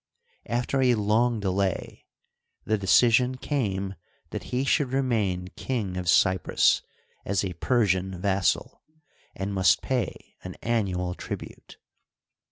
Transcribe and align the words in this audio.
After 0.47 0.81
a 0.81 0.95
long 0.95 1.39
delay 1.39 2.07
the 2.65 2.75
decision 2.75 3.37
came 3.37 3.93
that 4.31 4.45
he 4.45 4.65
should 4.65 4.91
remain 4.91 5.49
King 5.55 5.95
of 5.95 6.09
Cyprus 6.09 6.81
as 7.23 7.45
a 7.45 7.53
Persian 7.53 8.19
vassal, 8.19 8.81
and 9.35 9.53
must 9.53 9.83
pay 9.83 10.37
an 10.43 10.55
annual 10.63 11.13
tribute. 11.13 11.77